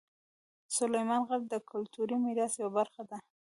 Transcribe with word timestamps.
سلیمان 0.77 1.21
غر 1.27 1.41
د 1.51 1.55
کلتوري 1.69 2.15
میراث 2.23 2.53
یوه 2.61 2.71
برخه 2.77 3.03
ده. 3.09 3.17